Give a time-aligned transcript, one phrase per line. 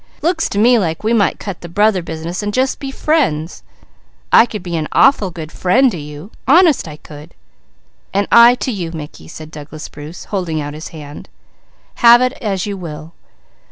[0.23, 3.61] Looks to me like we might cut the brother business and just be friends.
[4.31, 7.35] I could be an awful good friend to you, honest I could!"
[8.11, 11.29] "And I to you Mickey," said Douglas Bruce, holding out his hand.
[11.97, 13.13] "Have it as you will.